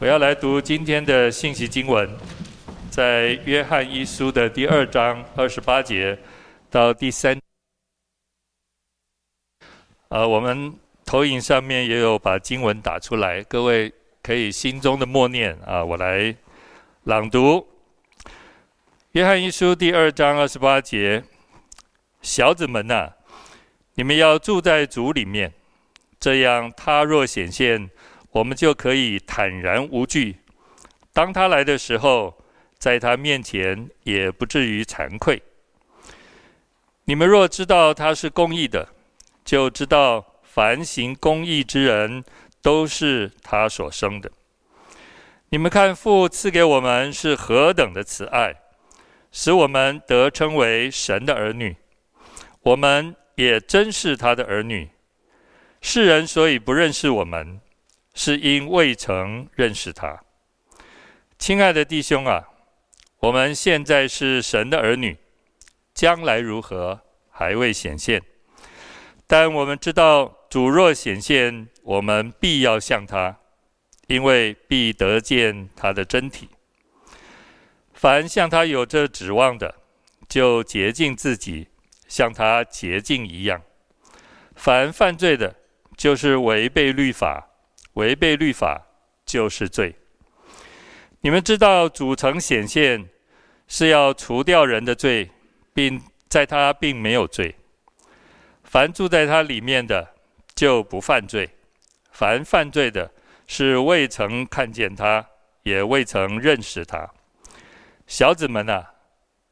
[0.00, 2.08] 我要来读今天的信息经文，
[2.88, 6.16] 在约翰一书的第二章二十八节
[6.70, 7.36] 到第三。
[10.06, 10.72] 呃，我们
[11.04, 13.92] 投影上面也有把经文打出来，各位
[14.22, 16.32] 可以心中的默念啊，我来
[17.02, 17.66] 朗读。
[19.12, 21.24] 约翰一书第二章二十八节，
[22.22, 23.10] 小子们呐、
[23.94, 25.52] 你们要住在主里面，
[26.20, 27.90] 这样他若显现。
[28.30, 30.36] 我们就可以坦然无惧，
[31.12, 32.36] 当他来的时候，
[32.78, 35.42] 在他面前也不至于惭愧。
[37.04, 38.86] 你们若知道他是公义的，
[39.44, 42.22] 就知道凡行公义之人
[42.60, 44.30] 都是他所生的。
[45.48, 48.54] 你们看父赐给我们是何等的慈爱，
[49.32, 51.74] 使我们得称为神的儿女。
[52.60, 54.90] 我们也真是他的儿女。
[55.80, 57.60] 世人所以不认识我们。
[58.20, 60.24] 是因未曾认识他，
[61.38, 62.48] 亲爱的弟兄啊，
[63.20, 65.16] 我们现在是神的儿女，
[65.94, 68.20] 将来如何还未显现，
[69.28, 73.38] 但我们知道主若显现，我们必要像他，
[74.08, 76.48] 因为必得见他的真体。
[77.92, 79.76] 凡像他有这指望的，
[80.28, 81.68] 就洁净自己，
[82.08, 83.62] 像他洁净一样。
[84.56, 85.54] 凡犯罪的，
[85.96, 87.47] 就是违背律法。
[87.98, 88.80] 违背律法
[89.26, 89.92] 就是罪。
[91.20, 93.08] 你们知道主曾显现
[93.66, 95.28] 是要除掉人的罪，
[95.74, 97.56] 并在他并没有罪。
[98.62, 100.14] 凡住在他里面的
[100.54, 101.50] 就不犯罪。
[102.12, 103.10] 凡犯罪的
[103.48, 105.26] 是未曾看见他，
[105.64, 107.10] 也未曾认识他。
[108.06, 108.94] 小子们啊，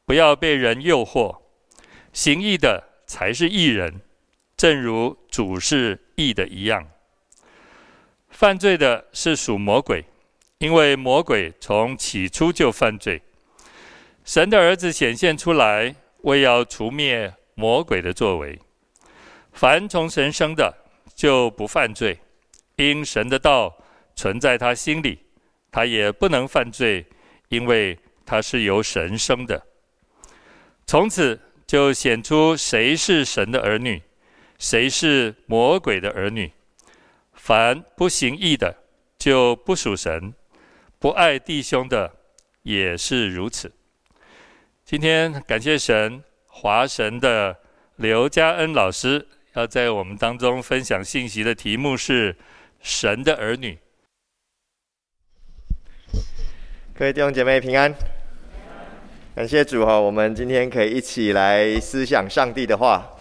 [0.05, 1.37] 不要被人诱惑。
[2.13, 3.99] 行义的才是义人，
[4.55, 6.87] 正如主是义的一样。
[8.37, 10.05] 犯罪的是属魔鬼，
[10.59, 13.19] 因为魔鬼从起初就犯罪。
[14.23, 18.59] 神的儿子显现出来，为要除灭魔鬼的作为。
[19.53, 20.71] 凡从神生的，
[21.15, 22.15] 就不犯罪，
[22.75, 23.75] 因神的道
[24.15, 25.17] 存在他心里，
[25.71, 27.03] 他也不能犯罪，
[27.49, 29.59] 因为他是由神生的。
[30.85, 33.99] 从此就显出谁是神的儿女，
[34.59, 36.51] 谁是魔鬼的儿女。
[37.47, 38.75] 凡不行义的，
[39.17, 40.33] 就不属神；
[40.99, 42.11] 不爱弟兄的，
[42.63, 43.71] 也是如此。
[44.83, 47.55] 今天感谢神，华神的
[47.95, 52.35] 刘家恩老师要在我们当中分享信息的题目是
[52.83, 53.79] “神的儿女”。
[56.93, 57.95] 各位弟兄姐妹平安，
[59.33, 63.16] 感谢主哈，我们今天可以一起来思想上帝的话。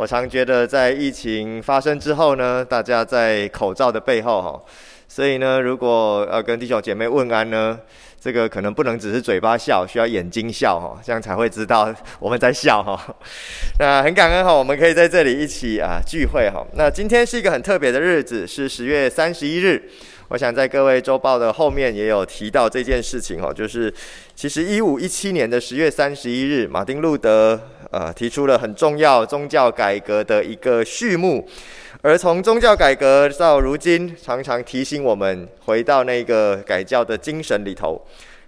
[0.00, 4.58] 我常觉得，在疫情发生之后呢，大家在口罩的背后哈，
[5.06, 7.78] 所以呢，如果要跟弟兄姐妹问安呢，
[8.18, 12.98] 这个可能不能只是嘴巴笑，需要眼睛笑哈，这样才会知道我们在笑哈。
[13.78, 16.66] 那很感恩哈，我们可以在这里一起啊聚会哈。
[16.72, 19.90] 那今天是一个很特别的日子，是十月三十一日。
[20.28, 23.92] 我想在各位周报的后面也有提到这件事情哦，就是
[24.34, 27.60] 其实一五一七年的十月三十一日，马丁路德
[27.90, 31.46] 呃提出了很重要宗教改革的一个序幕，
[32.02, 38.00] 而从宗教改革到如今，常常提醒我们回到那个改教的精神里头，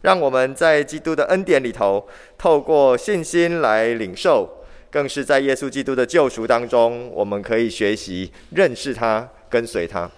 [0.03, 2.07] 让我们在基督的恩典里头，
[2.39, 4.49] 透过信心来领受，
[4.91, 10.11] 更是在耶稣基督的救赎当中，我们可以学习认识他，跟随他。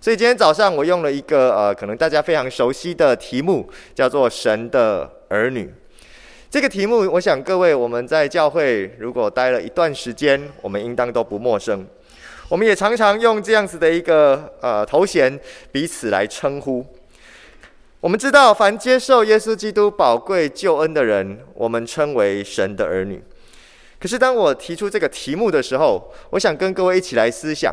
[0.00, 5.70] 所以今天早上我用了一个呃，可能大家非常熟悉的题目，叫做“神的儿女”。
[6.50, 11.86] 这个题目，我想各位我们在教会如果待了一段时间，我们应当都不陌生。
[12.48, 15.38] 我们也常常用这样子的一个呃头衔
[15.70, 16.84] 彼此来称呼。
[18.00, 23.22] 我们知道，凡接受耶稣基督宝贵救恩的人，我们称为神的儿女。
[24.00, 27.72] 可是当我提出这个题目的时候，我想跟各位一起来思想。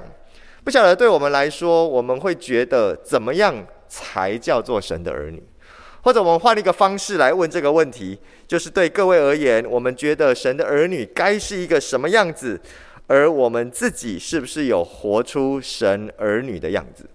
[0.63, 5.41] 不晓得对我们来说，我们会觉得怎么样才叫做神的儿女？
[6.01, 8.17] 或者我们换一个方式来问这个问题，
[8.47, 12.59] 就是对各位而言，我们觉得神的儿女该是一个什么样子？
[13.07, 17.05] 而我们自己是不是有活出神儿女的样子？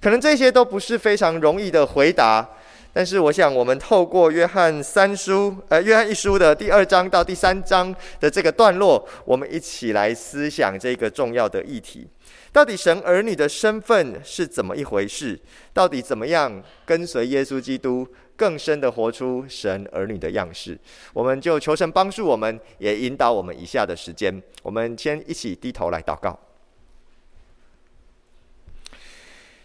[0.00, 2.48] 可能这些都不是非常容易的回答。
[2.94, 12.06] 但是，我想我们透过约翰三书，呃，约翰一书的第二章到第三章的这个段落，我们一起来思想这个重要的议题：
[12.52, 15.40] 到底神儿女的身份是怎么一回事？
[15.72, 18.06] 到底怎么样跟随耶稣基督，
[18.36, 20.78] 更深的活出神儿女的样式？
[21.14, 24.42] 我们就求神帮助我们，也引导我们以下的时间。
[24.62, 26.38] 我们先一起低头来祷告。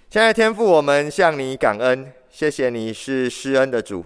[0.10, 4.06] 现在天父，我们向你感恩，谢谢你是施恩的主，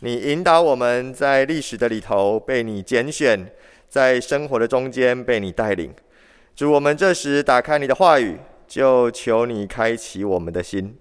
[0.00, 3.48] 你引导我们在历史的里头被你拣选，
[3.88, 5.94] 在生活的中间被你带领。
[6.56, 10.96] 主，我们这时打开你的话语，就求你开启我们的心，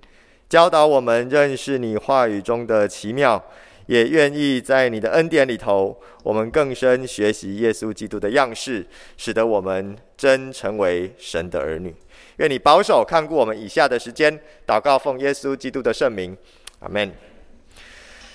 [0.49, 3.41] 教导我们认识你话语中的奇妙。
[3.85, 8.85] 也愿意在你的恩典里头，我们更深学习耶稣基督的样式，
[9.15, 11.95] 使得我们真成为神的儿女。
[12.37, 14.37] 愿你保守看顾我们以下的时间，
[14.67, 16.35] 祷告奉耶稣基督的圣名，
[16.79, 17.09] 阿门。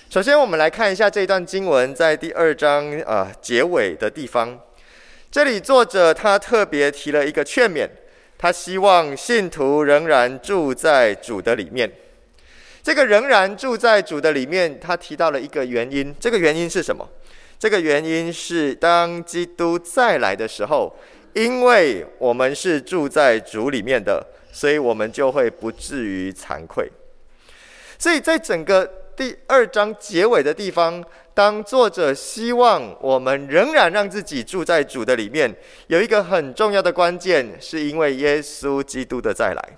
[0.09, 4.57] 首先，我们来看一下这段经文在第二章啊、结尾的地方，
[5.31, 7.87] 这里作者他特别提了一个劝勉，
[8.37, 11.89] 他希望信徒仍然住在主的里面。
[12.83, 16.13] 这个仍然住在主的里面，他提到了一个原因。
[16.19, 17.07] 这个原因是什么？
[17.57, 20.93] 这个原因是当基督再来的时候，
[21.31, 26.91] 因为我们是住在主里面的，所以我们就会不至于惭愧。
[27.97, 28.85] 所以在整个
[29.15, 31.01] 第二章结尾的地方，
[31.33, 35.53] 当作者希望我们仍然让自己住在主的里面，
[35.87, 39.77] 有一个很重要的关键，是因为耶稣基督的再来。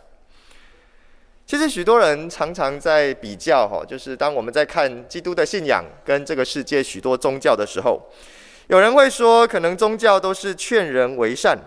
[1.46, 8.02] 其实许多人常常在比较，哈，就是当我们在看基督的信仰跟这个世界许多宗教的时候，
[8.68, 11.58] 有人会说，可能宗教都是劝人为善，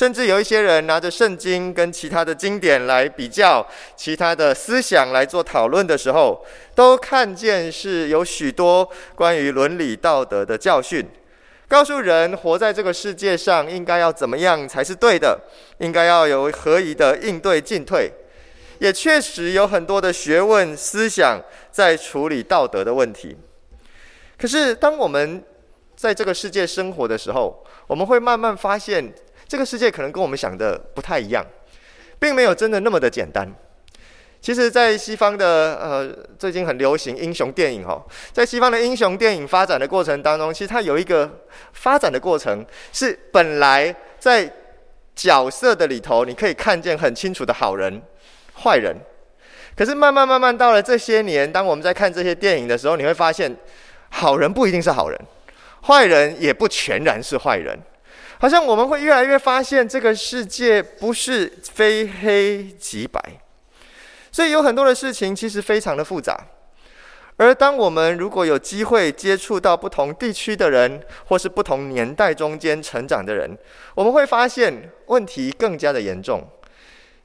[0.00, 3.62] 甚至有一些人拿着圣经跟其他的经典来比较，
[3.94, 6.42] 其他的思想来做讨论的时候，
[6.74, 11.06] 都看见是有许多关于伦理道德的教训，
[11.68, 15.38] 告诉人活在这个世界上应该要怎么样才是对的，
[15.80, 18.10] 应该要有合宜的应对进退。
[18.78, 21.38] 也确实有很多的学问思想
[21.70, 23.36] 在处理道德的问题。
[24.38, 25.44] 可是，当我们
[25.94, 29.12] 在这个世界生活的时候，我们会慢慢发现，
[29.50, 31.44] 这个世界可能跟我们想的不太一样，
[32.20, 33.52] 并没有真的那么的简单。
[34.40, 36.08] 其实，在西方的呃，
[36.38, 38.00] 最近很流行英雄电影哦，
[38.32, 41.28] 在西方的英雄电影发展的过程当中，其实它有一个
[41.72, 44.48] 发展的过程，是本来在
[45.16, 48.00] 角色的里头，你可以看见很清楚的好人。
[48.62, 48.96] 坏人，
[49.74, 53.56] 可是慢慢慢慢到了这些年，当我们在看这些电影的时候，你会发现，
[54.10, 55.20] 好人不一定是好人，
[55.88, 57.76] 坏人也不全然是坏人，
[58.40, 63.20] 好像我们会越来越发现，这个世界不是非黑即白，
[64.32, 66.40] 所以有很多的事情其实非常的复杂。
[67.36, 73.54] 而当我们如果有机会接触到不同地区的人，或是不同年代中间成长的人，
[73.94, 76.42] 我们会发现问题更加的严重。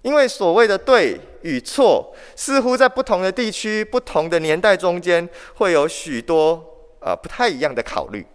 [0.01, 6.61] 因为所谓的对与错，似乎在不同的地区、不同的年代中间，会有许多
[6.99, 8.25] 呃不太一样的考虑。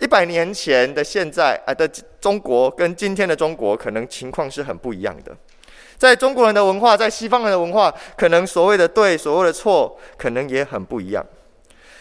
[0.00, 1.88] 一百年前的现在啊的
[2.20, 5.36] 中国，跟今天的中国，可能情况是很不一样的。
[5.96, 11.24] 在中国人的文化，在西方人的文化，可能所谓的对、所谓的错，可能也很不一样。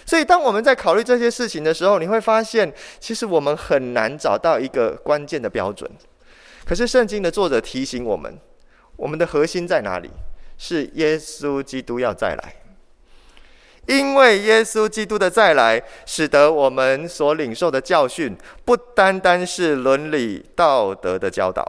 [0.05, 5.89] 所以，当我们在考虑这些事情的时候，你会发现，其实我们很难找到一个关键的标准。
[6.65, 8.37] 可是圣经的作者提醒我们，
[8.97, 10.09] 我们的核心在哪里？
[10.57, 12.62] 是耶稣基督要再来。
[13.87, 18.35] 因为耶稣基督的再来，使得我们所领受的教训
[18.65, 21.63] 不单单是伦理道德的教导，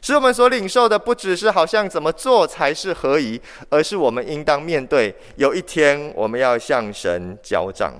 [0.00, 3.40] 使我们所领受的不只是好像怎么做才是合宜，
[3.70, 7.94] 而是我们应当面对有一天我们要向神交账。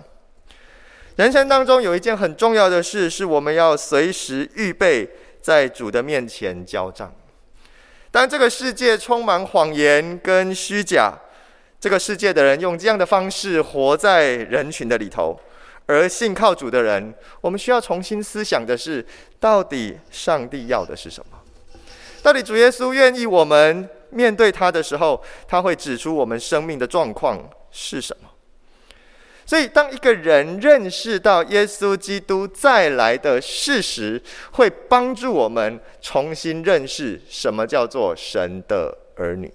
[1.17, 5.09] 人生当中有一件很重要的事，是我们要随时预备。
[5.41, 7.11] 在主的面前交账。
[8.11, 11.15] 当这个世界充满谎言跟虚假，
[11.81, 15.39] 这个世界的人用这样的方式活在人群的里头，
[15.87, 19.05] 而信靠主的人，我们需要重新思想的是：
[19.39, 21.39] 到底上帝要的是什么？
[22.23, 28.29] 到底主耶稣愿意我们面对他的时候，他会指出我们生命的状况是什么？
[29.47, 34.21] 所以，当一个人认识到耶稣基督再来的事实，
[34.51, 39.51] 会帮助我们重新认识什么叫做神的儿女。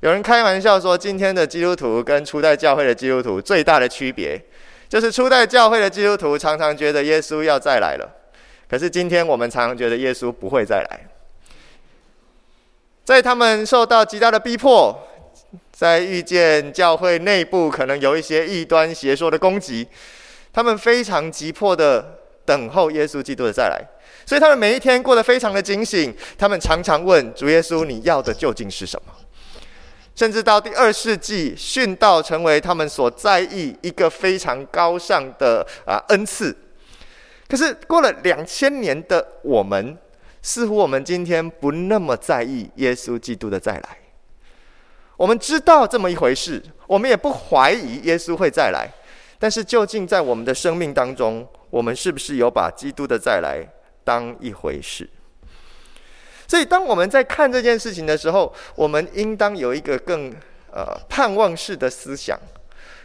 [0.00, 4.42] 有人开玩笑说，今天的基督徒跟初代教会的基督徒最大的区别，
[4.88, 8.10] 就是初代教会的基督徒常常觉得耶稣要再来了，
[8.68, 11.00] 可是今天我们常常觉得耶稣不会再来。
[13.04, 15.06] 在他们受到极大的逼迫。
[15.72, 19.88] 在遇见教会内部可能有一些异端邪说的攻击，
[20.52, 23.82] 他们非常急迫的等候耶稣基督的再来，
[24.26, 26.14] 所以他们每一天过得非常的警醒。
[26.36, 29.12] 他们常常问主耶稣：“你要的究竟是什么？”
[30.14, 36.54] 甚至到第二世纪，殉道成为他们所在意一个非常高尚的啊恩赐。
[37.48, 39.96] 可是过了两千年的我们，
[40.42, 43.98] 似乎我们今天不那么在意耶稣基督的再来。
[45.16, 48.88] 我们知道这么一回事，我们也不怀疑耶稣会再来。
[49.38, 53.66] 但是，究竟在我们的生命当中，我们是不是有把基督的再来
[54.04, 55.08] 当一回事？
[56.50, 60.34] 所以，当我们在看这件事情的时候，我们应当有一个更
[60.72, 62.36] 呃盼望式的思想，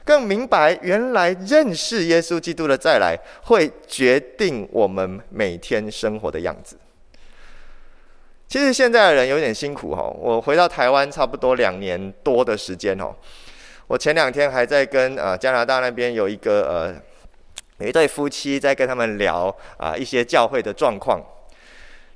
[0.04, 6.76] 更明白原来认识耶稣基督的再来，会决定我们每天生活的样子。
[8.48, 13.14] 其实现在的人有点辛苦哈，我回到台湾差不多两年多的时间哦。
[13.86, 16.96] 我前两天还在跟呃加拿大那边有一个呃
[17.78, 21.22] 有一对夫妻在跟他们聊啊、一些教会的状况，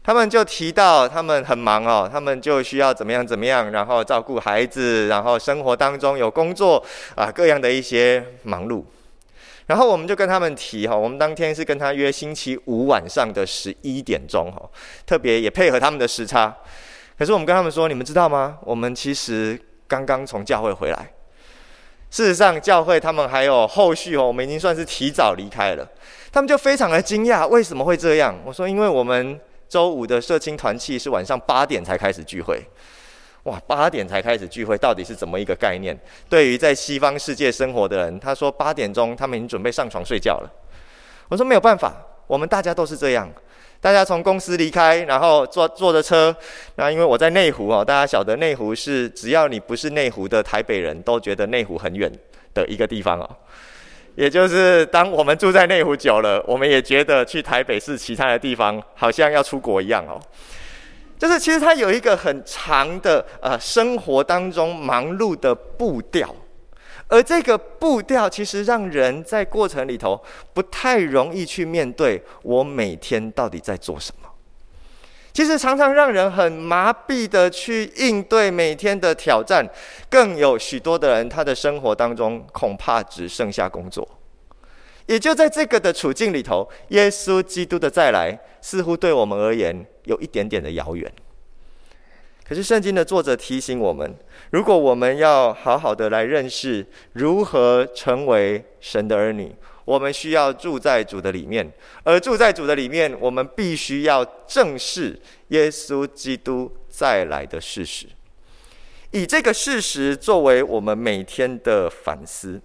[0.10, 8.84] 他们就提到他们很忙哦，他们就需要怎么样怎么样，然后照顾孩子，然后生活当中有工作啊、各样的一些忙碌。
[9.68, 14.60] 然后我们就跟他们提哈，我们当天是跟他约星期五晚上的十一点钟哈，
[15.06, 16.58] 特别也配合他们的时差。
[17.16, 18.58] 可是我们跟他们说，你们知道吗？
[18.64, 21.14] 我们其实刚刚从教会回来。
[22.10, 25.88] 事实上，教会他们还有后续哦，我们已经算是提早离开了。
[26.32, 28.36] 他们就非常的惊讶，为什么会这样？
[28.44, 32.62] 我说，因为我们周五的社青团契是晚上八点才开始聚会。
[33.44, 35.98] 哇，八点才开始聚会，到底是怎么一个概念？
[36.28, 40.52] 对于在西方世界生活的人，他说八点钟他们已经准备上床睡觉了。
[41.30, 43.32] 我说没有办法，我们大家都是这样，
[43.80, 46.36] 大家从公司离开，然后坐坐着车。
[46.76, 52.12] 那因为我在内湖哦，大家晓得内湖是只要你不是内湖的台北人都觉得内湖很远
[52.54, 53.30] 的一个地方哦。
[54.20, 60.20] 也就是当我们住在内湖久了，我们也觉得去台北市其他的地方好像要出国一样哦。
[61.18, 66.36] 就是其实他有一个很长的呃生活当中忙碌的步调，
[67.08, 70.22] 而这个步调其实让人在过程里头
[70.54, 74.29] 不太容易去面对我每天到底在做什么。
[75.40, 79.66] 其实常常让人很麻痹的去应对每天的挑战，
[80.10, 84.06] 更有许多的人他的生活当中恐怕只剩下工作。
[85.06, 91.10] 也就在这个的处境里头，耶稣基督的再来似乎对我们而言有一点点的遥远。
[92.46, 94.14] 可是圣经的作者提醒我们，
[94.50, 99.56] 如果我们要好好的来认识如何成为神的儿女，
[99.90, 101.68] 我们需要住在主的里面，
[102.04, 108.06] 而住在主的里面，我们必须要正视耶稣基督再来的事实，
[109.10, 112.62] 以这个事实作为我们每天的反思。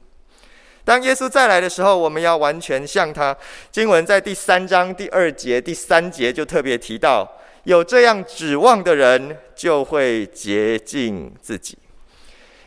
[0.84, 3.34] 当耶稣再来的时候，我们要完全像他。
[3.72, 7.26] 经文在第三章第二节、第三节就特别提到，
[7.62, 11.78] 有这样指望的人，就会洁净自己。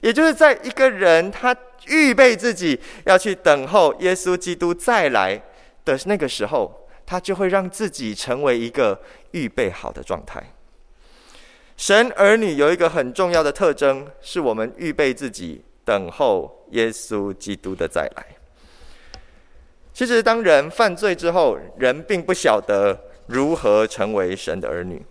[0.01, 1.55] 也就是在一个人他
[1.89, 5.41] 预备自己要去等候耶稣基督再来
[5.85, 9.01] 的那个时候，他就会让自己成为一个
[9.31, 10.53] 预备好的状态。
[11.75, 15.63] 神儿女有一个很重要的特征，是我们预备自己。
[15.87, 18.25] 等候耶稣基督的再来。
[19.93, 25.01] 其实，当人犯罪之后，人并不晓得如何成为神的儿女，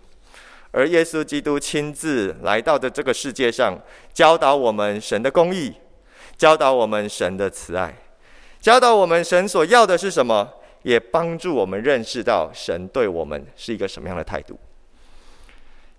[0.69, 3.75] 而耶稣基督亲自来到的这个世界上，
[4.13, 5.73] 教导我们神的公义，
[6.37, 7.93] 教导我们神的慈爱，
[8.61, 10.47] 教导我们神所要的是什么，
[10.83, 14.57] 也帮助我们认识到神对我们是一个什么样的态度。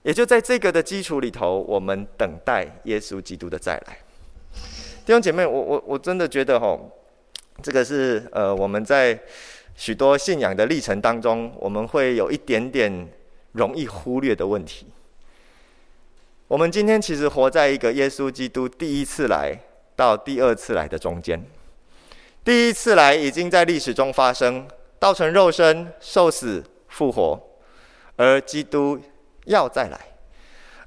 [0.03, 3.99] 也就在这个的基础里头，我们等待耶稣基督的再来。
[5.05, 6.89] 弟兄姐妹，我我我真的觉得吼，
[7.61, 9.19] 这个是呃我们在
[9.75, 13.09] 许多信仰的历程当中，我们会有一点点
[13.53, 14.87] 容易忽略的问题。
[16.47, 19.59] 我们今天其实活在一个耶稣基督第一次来
[19.99, 21.45] 到第二次来的中间。
[22.45, 24.65] 第一次来已经在历史中发生，
[25.01, 27.37] 道成肉身，受死复活，
[28.15, 28.97] 而基督
[29.47, 29.99] 要再来，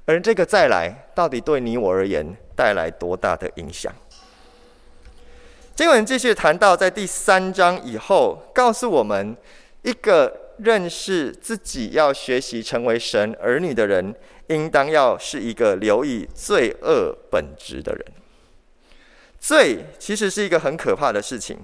[0.06, 3.92] 而这个再来到底对你我而言带来多大的影响？
[5.76, 9.36] 经文继续谈到，在第三章以后，告诉我们
[9.82, 14.14] 一个认识自己要学习成为神儿女的人，
[14.46, 18.04] 应当要是一个留意罪恶本质的人。
[19.42, 21.58] 罪其实是一个很可怕的事情。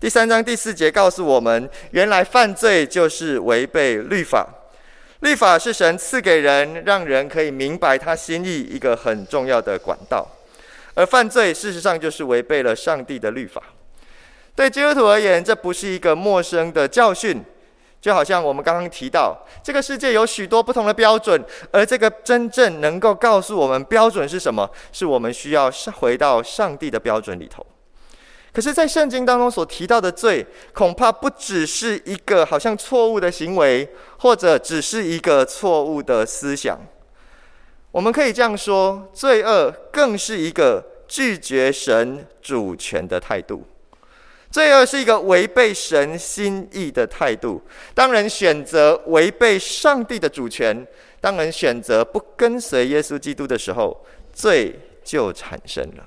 [0.00, 4.44] 第三章第四节告诉我们，原来犯罪就是违背律法。
[5.20, 10.26] 律法是神赐给人，让人可以明白他心意一个很重要的管道。
[10.94, 13.62] 而犯罪事实上就是违背了上帝的律法。
[14.56, 17.40] 对基督徒而言，这不是一个陌生的教训，
[18.02, 27.64] 就好像我们刚刚提到，这个世界有许多不同的标准，而这个真正能够告诉我们标准是什么，是我们需要回到上帝的标准里头。
[28.52, 30.44] 可是，在圣经当中所提到的罪，
[30.74, 36.78] 恐怕不只是一个好像错误的行为，或者只是一个错误的思想。
[37.92, 43.64] 我们可以这样说，罪恶更是一个拒绝神主权的态度。
[44.52, 47.62] 罪恶是一个违背神心意的态度。
[47.94, 50.86] 当人选择违背上帝的主权，
[51.22, 54.04] 当人选择不跟随耶稣基督的时候，
[54.34, 56.06] 罪就产生了。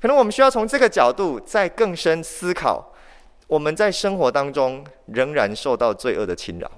[0.00, 2.92] 可能我们需要从这个角度再更深思考，
[3.46, 6.68] 我们在生活当中仍然受到罪恶的侵扰。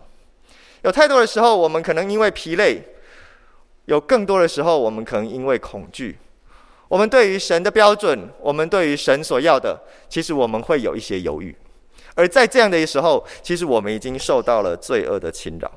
[0.83, 2.83] 有太多的时候，我们可能因为疲累；
[3.87, 6.19] 有更多的时候，我们可能因为恐惧。
[6.90, 11.54] 我们对于神的标准，我们对于神所要的，其实我们会有一些犹豫。
[12.16, 15.70] 而在这样的时候，其实我们已经受到了罪恶的侵扰。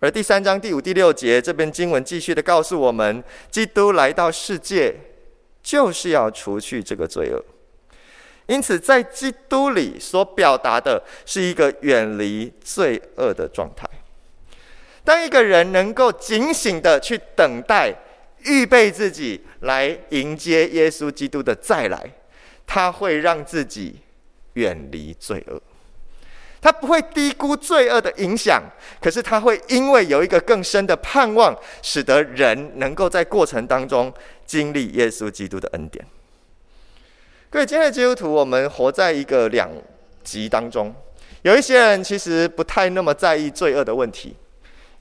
[0.00, 3.22] 而第三章第五、第六节这边经文继续的告诉我们，
[3.52, 4.94] 基督来到世界。
[5.62, 7.42] 就是要除去这个罪恶，
[8.44, 13.88] 因此在基督里所表达的是一个远离罪恶的状态。
[15.04, 17.94] 当一个人能够警醒的去等待、
[18.44, 22.10] 预备自己来迎接耶稣基督的再来，
[22.66, 23.96] 他会让自己
[24.54, 25.60] 远离罪恶。
[26.60, 28.62] 他不会低估罪恶的影响，
[28.98, 34.10] 可是他会因为有一个更深的盼望，使得人能够在过程当中
[34.46, 36.02] 经历耶稣基督的恩典。
[37.50, 39.70] 各位今天的基督徒，我们活在一个两
[40.22, 40.94] 极当中。
[41.42, 44.34] 有一些人其实不太那么在意罪恶的问题，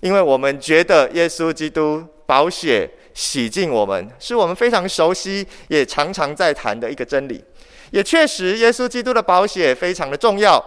[0.02, 7.44] 因为我们觉得耶稣基督宝血洗净我们，是我们非常熟悉也常常在谈的一个真理。
[7.92, 10.60] 也确实，耶稣基督的宝血非常的重要。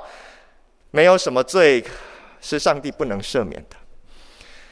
[0.92, 1.84] 没有什么罪
[2.40, 3.76] 是上帝不能赦免的。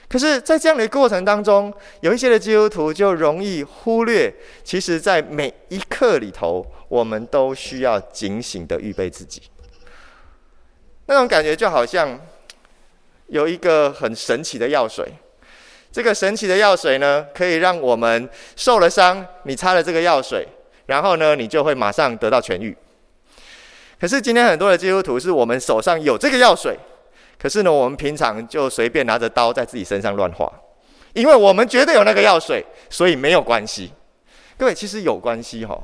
[0.09, 4.33] 可是，在这样的过程当中，有一些的基督徒就容易忽略，
[4.63, 9.43] 其实，在每一刻里头，我们都需要警醒的预备自己。
[11.07, 12.21] 那种感觉就好像
[13.27, 15.13] 有一个很神奇的药水，
[15.95, 20.45] 这个神奇的药水呢，可以让我们受了伤，你擦了这个药水，
[20.87, 22.77] 然后呢，你就会马上得到痊愈。
[24.01, 26.77] 可是今天很多的基督徒是我们手上有这个药水，
[27.39, 30.53] 可是呢，我们平常就随便拿着刀在自己身上乱划，
[31.13, 33.93] 因为我们觉得有那个药水，所以没有关系。
[34.59, 35.81] 各位，其实有关系哈，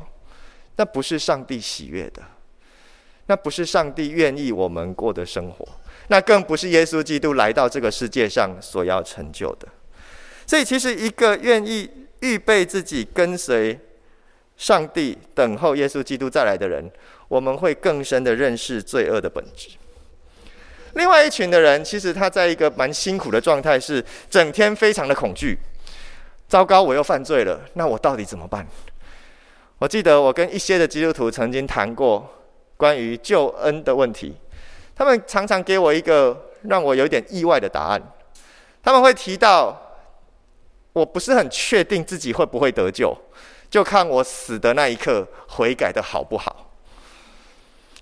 [0.75, 2.21] 那不是上帝喜悦的，
[3.27, 5.65] 那不是上帝愿意我们过的生活，
[6.09, 9.69] 那更不是耶稣基督来到这个世界上所要成就的。
[10.51, 11.89] 所以，其实一个愿意
[12.23, 13.79] 预备自己跟随
[14.57, 16.91] 上帝、等候耶稣基督再来的人。
[17.29, 19.69] 我们会更深的认识罪恶的本质。
[20.95, 25.57] 另外一群的人，其实他在一个蛮辛苦的状态，是整天非常的恐惧。
[26.49, 28.67] 糟糕，我又犯罪了，那我到底怎么办？
[29.79, 32.29] 我记得我跟一些的基督徒曾经谈过
[32.77, 34.35] 关于救恩的问题，
[34.97, 38.03] 他们常常给我一个让我有点意外的答案。
[38.83, 39.90] 他们会提到，
[40.93, 43.17] 我不是很确定自己会不会得救，
[43.71, 46.67] 就看我死的那一刻悔改的好不好。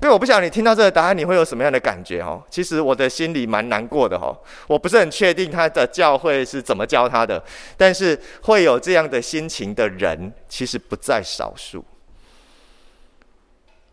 [0.01, 2.41] 因为我不晓得你听到这个答案，你会有什么样的感觉哦？
[2.49, 4.31] 其实我的心里蛮难过的哦。
[4.69, 7.43] 我不是很确定他的教会是怎么教他的，
[7.77, 11.85] 但是会有这样的心情的人，其实不在少数。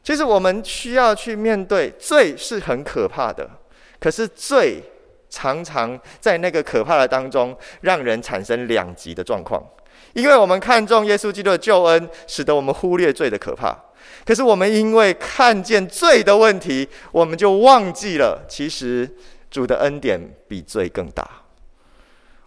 [0.04, 3.50] 其实我们需要去面对罪是很可怕的，
[4.00, 4.84] 可是罪
[5.36, 9.62] 常常在那个可怕的当中，让人产生两极的状况。
[10.14, 13.78] 因为我们看重耶稣基督的救恩，使得我们忽略罪的可怕。
[14.26, 19.10] 可是我们因为看见罪的问题，我们就忘记了，其实
[19.52, 20.18] 主的恩典
[20.48, 21.30] 比罪更大。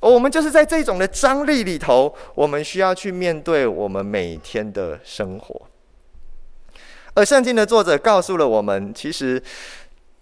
[0.01, 5.61] 而我们就是在这种的张力里头，我们需要去面对我们每天的生活。
[7.13, 9.43] 而圣经的作者告诉了我们，其实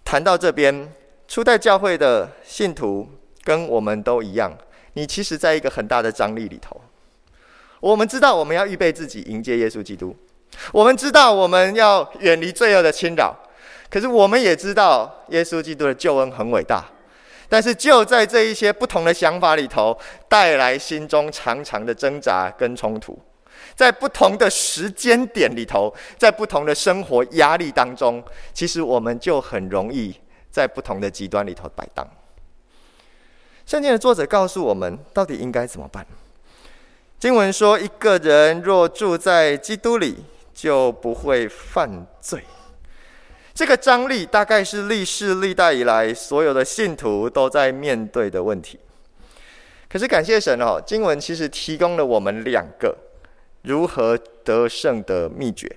[0.03, 0.91] 谈到这边，
[1.27, 3.07] 初代教会的信徒
[3.43, 4.51] 跟我们都一样，
[4.93, 6.79] 你其实在一个很大的张力里头。
[7.81, 10.15] 我们知道我们要预备自己迎接耶稣基督。
[10.71, 13.35] 我们知道我们要远离罪恶的侵扰，
[13.89, 16.85] 可是我们也知道耶稣基督的救恩很伟大。
[17.49, 23.17] 但是就在这一些不同的想法里头，带来心中长长的挣扎跟冲突。
[23.75, 30.15] 在不同的时间点里头，在不同的生活压力当中，其实我们就很容易
[30.57, 32.07] 在不同的极端里头摆荡。
[33.67, 36.03] 圣经的作者告诉我们，到底应该怎么办？
[37.19, 40.25] 经文说，一个人若住在基督里。
[40.57, 41.87] 就不会犯
[42.19, 42.43] 罪。
[43.53, 48.79] 这个张力大概是历世历代以来所有的信徒都在面对的问题。
[49.87, 52.97] 可是感谢神哦，经文其实提供了我们两个
[53.61, 55.71] 如何得胜的秘诀。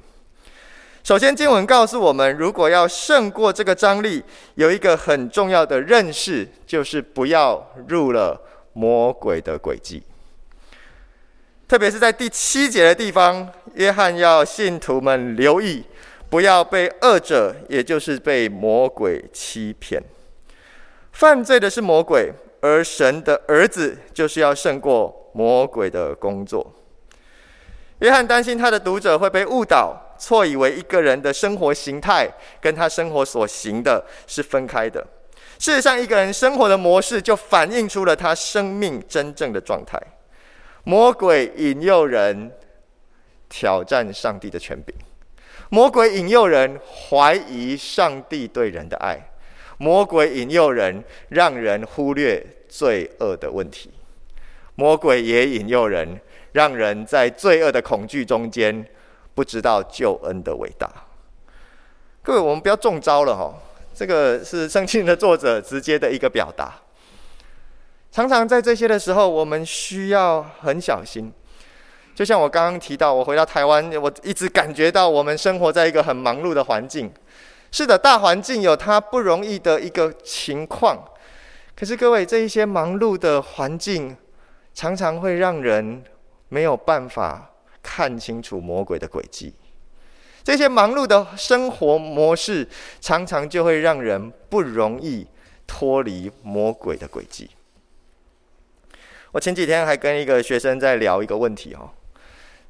[1.02, 4.22] 首先，经文告诉我们，如果要胜过这个张力，
[4.54, 8.38] 有一个很重要的认识，就是不要入了
[8.74, 10.02] 魔鬼的诡计。
[11.66, 15.82] 特别是在第七节的地方，约翰要信徒们留意，
[16.28, 20.02] 不要被恶者，也就是被魔鬼欺骗。
[21.12, 26.74] 犯罪的是魔鬼，而神的儿子就是要胜过魔鬼的工作。
[28.00, 30.08] 约翰担心他的读者会被误导。
[30.20, 32.28] 错以为一个人的生活形态
[32.61, 35.04] 跟他生活所行的是分开的。
[35.59, 39.98] 事实上，一个人生活的模式就反映出了他生命真正的状态。
[40.85, 42.52] 魔鬼引诱人
[43.48, 44.94] 挑战上帝的权柄，
[45.70, 49.18] 魔鬼引诱人怀疑上帝对人的爱，
[49.78, 53.90] 魔鬼引诱人让人忽略罪恶的问题，
[54.74, 56.20] 魔鬼也引诱人
[56.52, 58.87] 让人在罪恶的恐惧中间。
[59.34, 60.90] 不知道救恩的伟大，
[62.22, 63.54] 各位，我们不要中招了哈。
[63.94, 66.74] 这个是圣经的作者直接的一个表达。
[68.10, 71.32] 常常在这些的时候，我们需要很小心。
[72.14, 77.10] 就像我刚刚提到，我回到台湾，我一直感觉到我们生活在一个很忙碌的环境。
[77.70, 80.98] 是的，大环境有它不容易的一个情况。
[81.76, 84.16] 可是各位，这一些忙碌的环境，
[84.74, 86.02] 常常会让人
[86.48, 87.49] 没有办法。
[87.82, 89.54] 看清楚魔鬼的诡计，
[90.44, 92.68] 这些忙碌的生活模式，
[93.00, 95.26] 常常就会让人不容易
[95.66, 97.50] 脱离魔鬼的诡计。
[99.32, 101.90] 我前几天还跟一个学生在聊一个问题哦，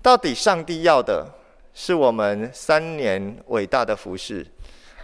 [0.03, 1.27] 到底上帝要的
[1.73, 4.47] 是我们三年伟大的服饰，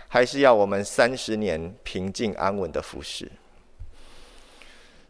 [0.08, 3.30] 还是要我们三十年平静安稳的服饰？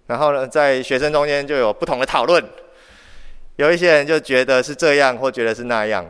[0.07, 2.45] 然后呢，在学生中间就有不同的讨论。
[3.57, 6.07] 有一些人就觉得是这样，或觉得是那样。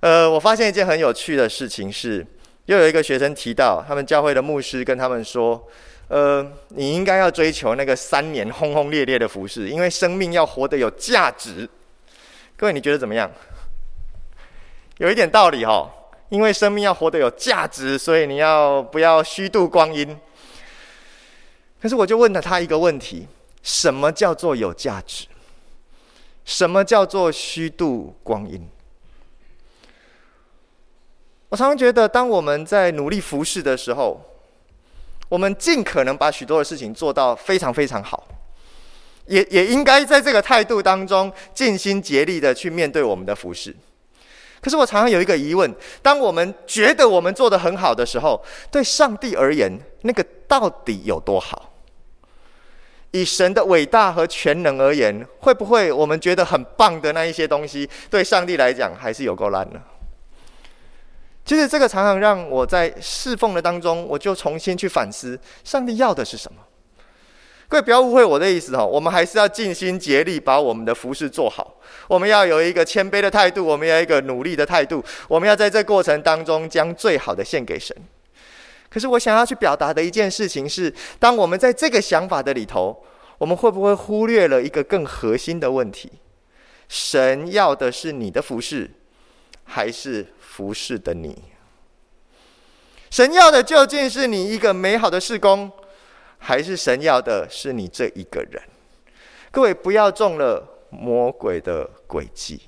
[0.00, 2.26] 呃，我发现一件很有趣的事情是，
[2.66, 5.64] 又有一个学生提到，他们教会的牧师跟他们说
[6.08, 11.68] ：“呃，你应该要追求那个三年轰轰烈烈的服事，因为生命要活得有价值。”
[12.58, 13.30] 各位，你觉得怎么样？
[14.98, 15.88] 有一点道理哈，
[16.30, 20.18] 因为生命要活得有价值，所以你要不要虚度光阴？
[21.80, 23.26] 可是我就问了他一个问题：
[23.62, 25.26] 什么叫做有价值？
[26.44, 28.68] 什么叫做虚度光阴？
[31.48, 34.20] 我常常觉得，当我们在努力服侍的时候，
[35.28, 38.26] 我们尽可能把许多的事情做到非常非常好，
[39.26, 43.74] 也也应该在这个态度当中尽心竭力的去面对我们的服侍。
[44.60, 51.71] 可是我常常有一个疑问：当我们觉得我们做得很好的时候，对上帝而言，那个到底有多好？
[53.12, 59.80] 以神的伟大和全能而言，会不会我们觉得很棒的那一些东西，对上帝来讲还是有够烂呢？
[61.44, 66.58] 其实这个常常让我在侍奉的当中，我就重新去反思，上帝要的是什么？
[67.68, 71.74] 各位不要误会我的意思哈，我们还是要尽心竭力把我们的服事做好。
[72.06, 77.96] 我们要有一个谦卑的态度，我们要一个努力的态度，我们要在这过程当中将最好的献给神。
[78.92, 83.02] 可是我想要去表达的一件事情是，当我们在这个想法的里头，
[83.38, 86.12] 我们会不会忽略了一个更核心的问题？
[86.88, 88.90] 神要的是你的服饰，
[89.64, 91.42] 还是服饰的你？
[93.10, 95.72] 神要的究竟是你一个美好的事工，
[96.36, 98.62] 还是神要的是你这一个人？
[99.50, 102.60] 各位不要中了魔鬼的诡计。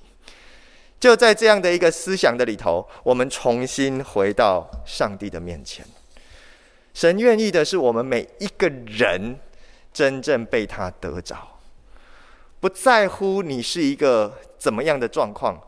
[0.99, 5.85] 就在这样的一个思想的里头，我们重新回到上帝的面前。
[6.95, 9.37] 神愿意的是我们每一个人
[9.93, 11.37] 真正被他得着，
[12.61, 15.61] 不在乎你是一个怎么样的状况，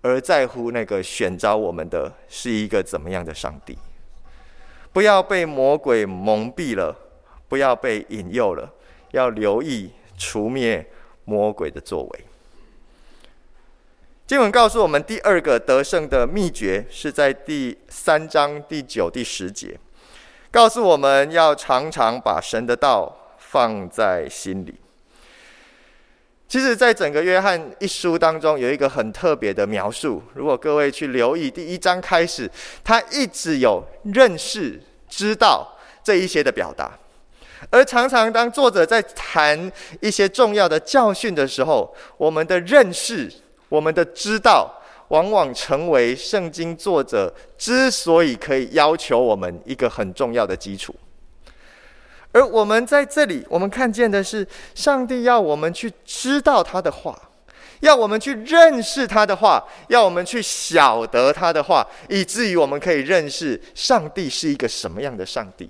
[0.00, 3.78] 而在乎那个选召我们的是一个怎么样的上帝。
[4.92, 6.94] 不要被魔鬼蒙蔽了，
[7.48, 8.70] 不要被引诱了，
[9.12, 10.84] 要留意除灭
[11.24, 12.20] 魔鬼的作为。
[14.26, 19.78] 经文告诉我们，第二个得胜的秘诀是在第三章第九、第十节。
[20.52, 24.74] 告诉我们要常常把神的道放在心里。
[26.46, 30.22] 其实，在整个约翰一书当中，有一个很特别的描述。
[30.34, 32.50] 如果各位去留意，第一章开始，
[32.84, 35.66] 他一直有认识、知道
[36.04, 36.92] 这一些的表达。
[37.70, 43.32] 而常常当作者在谈一些重要的教训的时候，我们的认识、
[43.70, 44.70] 我们的知道。
[45.12, 50.94] 往往成为圣经作者之所以可以要求我们一个很重要的基础，
[52.32, 57.28] 而我们在这里，我们看见的是上帝要我们去知道他的话，
[57.80, 65.68] 要我们去认识他的话，要我们去晓得他的话，以至于我们可以认识上帝是一个什么样的上帝。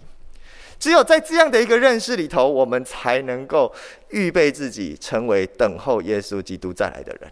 [0.79, 3.75] 只有在这样的一个认识里头，我们才能够
[4.11, 7.29] 预备自己成为等候耶稣基督再来的人。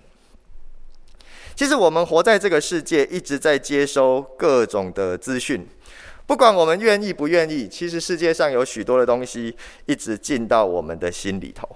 [1.61, 5.69] 其实我们活在这个世界，一直在接收各种的资讯，
[6.27, 11.69] 不管我们愿意不愿意，其实世界上有许多的东西一直进到我们的心里头。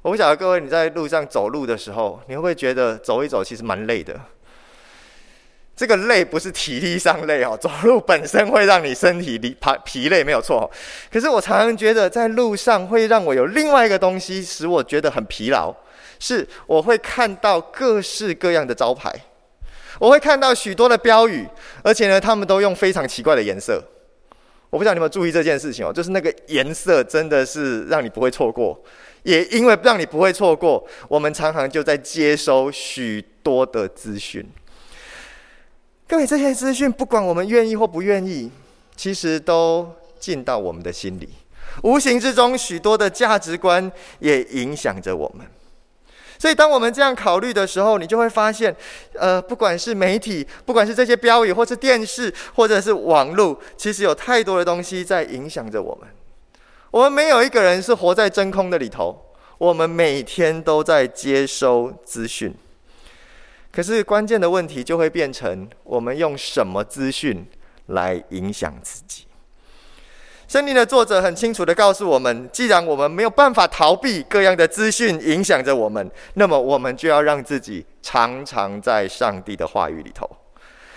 [0.00, 4.18] 我不晓得各位，你在路上走路的时候，你会不会觉得走一走其实蛮累的？
[5.76, 10.70] 这个累不是体力上累哦，走路本身会让你身体疲疲累没有错。
[11.12, 15.70] 可是我常常觉得在路上会让我有另外一个东西使我觉得很疲劳，
[16.26, 19.14] 是我会看到各式各样的招牌，
[19.98, 21.46] 我会看到许多的标语，
[21.82, 23.84] 而且呢，他们都用非常奇怪的颜色。
[24.70, 28.82] 我不知道你有没有注意这件事情哦，就是那个颜色真的是让你不会错过。
[29.22, 34.42] 也因为让你不会错过，我们常常就在接收许多的资讯。
[36.08, 38.50] 各位，这些资讯不管我们愿意或不愿意，
[38.96, 39.86] 其实都
[40.18, 41.28] 进到我们的心里，
[41.82, 45.46] 无形之中，许多的价值观也影响着我们。
[46.38, 48.74] 所以，当我们这样考虑的时候，你就会发现，
[49.14, 56.08] 呃，不管是媒体，不管是这些标语，或是电视，或者是网络，其实有太多的东西在影响着我们。
[56.90, 59.16] 我们没有一个人是活在真空的里头，
[59.58, 62.54] 我们每天都在接收资讯。
[63.72, 67.46] 可是关键的问题就会变成：我们用什么资讯
[67.86, 69.26] 来影响自己？
[70.54, 80.30] 圣经的作者很清楚地告诉我们：既然我们没有办法逃避各样的资讯影响着我们，那么我们就要让自己常常在上帝的话语里头。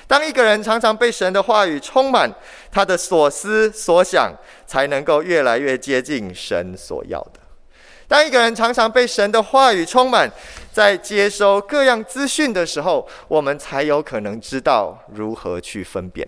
[0.05, 2.31] 当一个人常常被神的话语充满，
[2.71, 4.31] 他的所思所想
[4.67, 7.39] 才能够越来越接近神所要的。
[8.07, 10.31] 当一个人常常被神的话语充满，
[10.71, 16.27] 在接收各样资讯的时候，我们才有可能知道如何去分辨。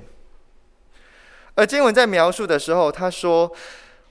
[1.60, 3.52] 而经文在描述的时候，他说：“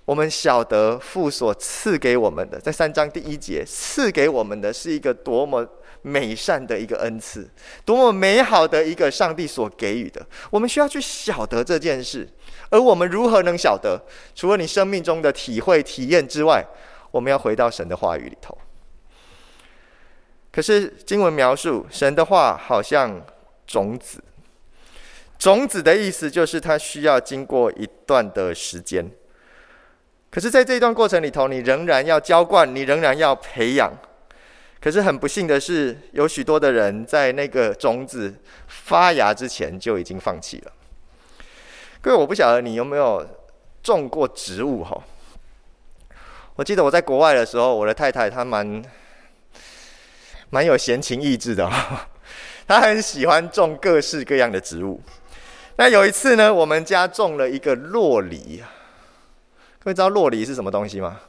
[0.05, 5.67] 我们晓得父所赐给我们的，在三章第一节赐给我们的是一个多么。”
[6.03, 7.51] 美善的一个恩赐，
[7.85, 12.27] 多么美好的一个上帝所给予的，我们需要去晓得这件事。
[12.71, 14.01] 而我们如何能晓得？
[14.33, 16.65] 除了你生命中的体会、体验之外，
[17.11, 18.57] 我们要回到神的话语里头。
[20.53, 23.21] 可是经文描述神的话好像
[23.67, 24.23] 种子，
[25.39, 29.09] 种子的意思就是它需要经过一段的时间。
[30.31, 33.91] 可是，在这一段过程里头，你仍然要浇灌，你仍然要培养。
[34.81, 38.35] 可是很不幸的是，有许多的人在那个种子
[38.67, 40.73] 发芽之前就已经放弃了。
[42.01, 43.27] 各位，我不晓得你有没有
[43.83, 45.03] 种过植物哈？
[46.57, 48.83] 我记得我在国外的时候，我的太太她蛮
[50.51, 51.69] 蛮有闲情逸致的，
[52.67, 55.01] 她很喜欢种各式各样的植物。
[55.81, 58.61] 那有一次呢，我们家种了一个洛梨，
[59.79, 61.21] 各位知道洛梨是什么东西吗？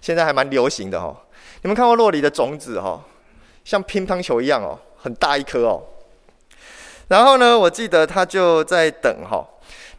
[0.00, 1.16] 现在还蛮流行的哦。
[1.62, 3.00] 你们看过洛梨的种子哈，
[3.64, 5.80] 像乒乓球一样哦，很大一颗哦。
[7.06, 9.46] 然后呢，我记得他就在等哈，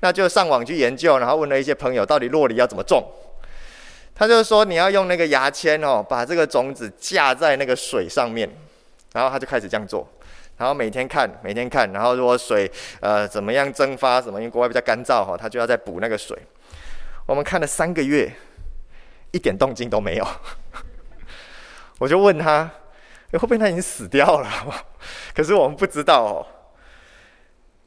[0.02, 3.02] 那就上网去研究，然后问了一些朋友，到底洛梨要怎么种？
[4.14, 8.54] 他就说你要用那个牙签哦，把这个种子架在那个水上面，
[9.14, 10.06] 然后他就开始这样做，
[10.58, 16.38] 然后每天看，每天看，然后如果水呃怎么样蒸发什么，因为国外比较干燥哈，他就要再补那个水。
[17.26, 18.32] 我们看了三个月，
[19.32, 20.28] 一点动静都没有。
[22.00, 22.70] 我就问他，
[23.32, 24.50] 会不会他已经死掉了？
[25.34, 26.46] 可是我们不知道哦。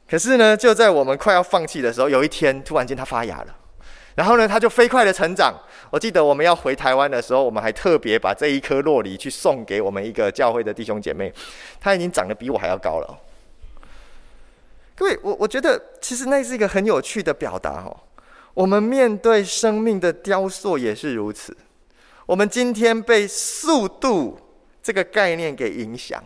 [0.09, 3.55] 可是呢，就在我们快要放弃的时候，有一天突然间它发芽了，
[4.15, 5.53] 然后呢，它就飞快的成长。
[5.89, 11.33] 我记得我们要回台湾的时候，我们还特别把这一颗洛梨去送给我们一个教会的弟兄姐妹，
[11.79, 13.19] 它已经长得比我还要高了。
[14.95, 17.95] 各位，我我觉得其实那是一个很有趣的表达哦。
[18.53, 21.55] 我们面对生命的雕塑也是如此。
[22.25, 24.37] 我们今天被速度
[24.83, 26.21] 这个概念给影响，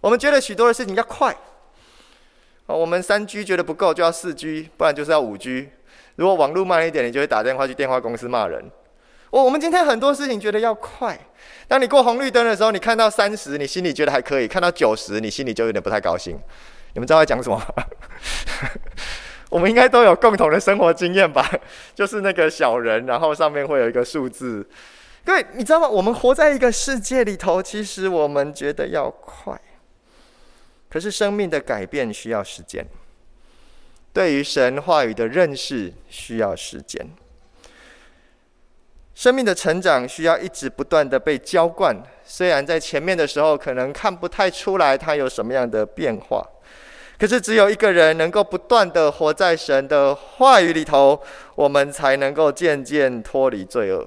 [0.00, 1.34] 我们觉得许多的事情要快。
[2.66, 5.68] 哦我们三 G 觉得不够，就要四 G，不然就是要五 G。
[6.16, 8.70] 如果网络慢一点，你就会打电话去电话公司骂人。
[9.30, 11.18] 我我们今天很多事情觉得要快。
[11.66, 16.38] 当你过红绿灯的时候，你看到三十，你心里觉得还可以；看到九十，你心里就有点不太高兴。
[16.92, 17.58] 你们知道在讲什么？
[19.48, 21.50] 我们应该都有共同的生活经验吧？
[21.94, 24.68] 就是那个小人，然后上面会有一个数字。
[25.24, 25.88] 各位，你知道吗？
[25.88, 29.58] 我们活在一个世界里头，其实我们觉得要快，
[30.90, 32.86] 可是生命的改变需要时间。
[34.12, 37.06] 对于神话语的认识需要时间。
[39.14, 41.94] 生命的成长需要一直不断的被浇灌，
[42.24, 46.44] 虽然在前面的时候可能看不太出来它有什么样的变化，
[47.18, 51.22] 可是只有一个人能够不断的活在神的话语里头，
[51.54, 54.04] 我们才能够渐渐脱离罪恶。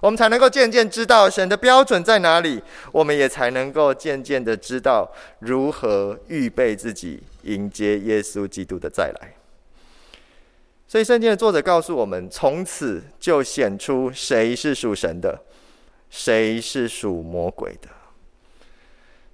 [0.00, 9.37] 我们才能够渐渐知道神的标准在哪里，我们也才能够渐渐的知道如何预备自己迎接耶稣基督的再来。
[10.90, 15.38] 所以，圣经的作者告诉我们，从此就显出谁是属神的，
[16.08, 17.88] 谁是属魔鬼的。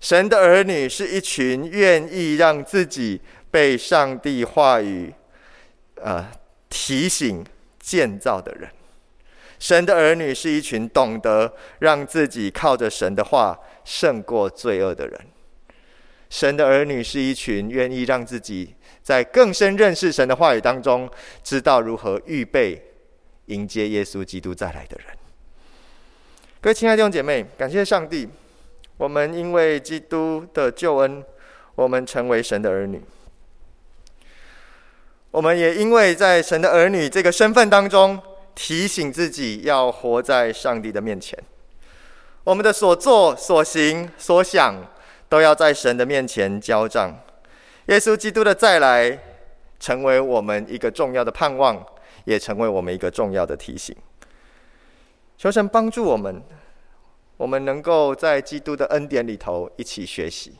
[0.00, 3.20] 神的儿女是一群愿意让自己
[3.52, 5.14] 被上帝话语，
[5.94, 6.28] 呃，
[6.68, 7.46] 提醒
[7.78, 8.68] 建造的人。
[9.60, 15.20] 神的儿女是一群懂得让自己靠着神的话胜过罪恶的人。
[16.28, 21.08] 神的儿女是一群愿意让自己在更深认识神的话语当中，
[21.44, 22.82] 知道如何预备
[23.46, 25.16] 迎接耶稣基督再来的人。
[26.60, 28.28] 各位亲爱的弟兄姐妹，感谢上帝，
[28.96, 31.22] 我们因为基督的救恩，
[31.76, 33.00] 我们成为神的儿女。
[35.30, 38.20] 我们也因为在神的儿女这个身份当中。
[38.56, 41.36] 提醒自己要活在上帝的面前，
[42.44, 44.76] 我们的所作所行所想
[45.28, 47.18] 都要在神的面前交账。
[47.86, 49.18] 耶稣基督的再来，
[49.78, 51.84] 成为我们一个重要的盼望，
[52.24, 53.94] 也成为我们一个重要的提醒。
[55.36, 56.42] 求神帮助我们，
[57.36, 60.54] 我们能够在基督的恩典里头一起学习。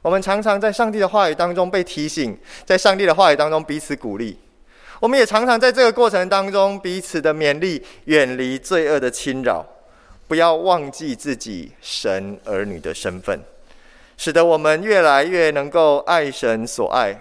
[0.00, 4.38] 我们常常在上帝的话语当中被提醒，在上帝的话语当中彼此鼓励。
[4.98, 9.66] 我们也常常在这个过程当中彼此的勉励，远离罪恶的侵扰，
[10.26, 13.38] 不要忘记自己神儿女的身份，
[14.20, 17.18] 使得我们越来越能够爱神所爱，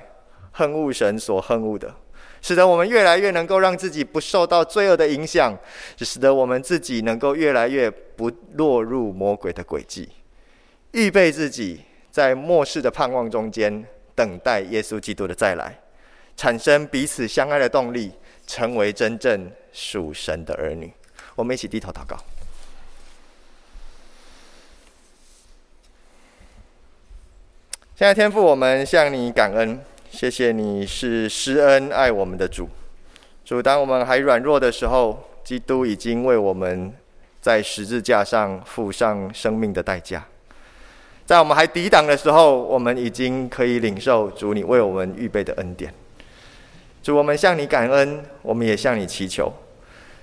[0.51, 1.95] 恨恶神所恨恶的，
[2.41, 5.57] 使得我们越来越能够让自己不受到罪恶的影响，
[5.99, 10.09] 使得我们自己能够越来越不落入魔鬼的诡计，
[10.91, 11.79] 预备自己
[12.11, 15.79] 在末世的盼望中间等待耶稣基督的再来。
[16.35, 18.11] 产生彼此相爱的动力，
[18.45, 20.91] 成为真正属神的儿女。
[21.35, 22.17] 我们一起低头祷告。
[27.99, 29.77] 现在天父，我们向你感恩，
[30.09, 32.69] 谢谢你是施恩爱我们的主。
[33.43, 36.93] 主，当我们还软弱的时候，基督已经为我们
[37.41, 40.23] 在十字架上付上生命的代价。
[41.25, 45.93] 在我们还抵挡的时候，我们已经可以领受主你为我们预备的恩典。
[47.03, 49.51] 主，我们向你感恩，我们也向你祈求。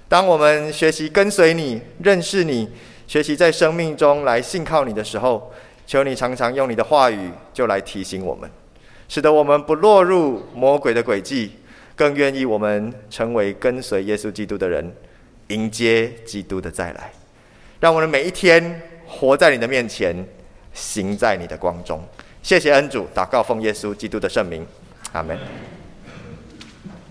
[0.08, 2.70] 当我们学习跟随你、认识你、
[3.06, 5.52] 学习在生命中来信靠你的时候，
[5.86, 8.50] 求你常常用你的话语就来提醒我们，
[9.08, 11.52] 使得我们不落入魔鬼的诡计，
[11.94, 14.92] 更愿意我们成为跟随耶稣基督的人，
[15.48, 17.12] 迎接基督的再来。
[17.78, 20.16] 让我们每一天活在你的面前，
[20.74, 22.02] 行在你的光中。
[22.42, 24.66] 谢谢恩主，祷告奉耶稣基督的圣名，
[25.12, 25.38] 阿门。